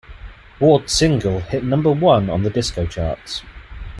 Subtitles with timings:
[0.59, 3.43] Ward's single hit number one on the disco charts.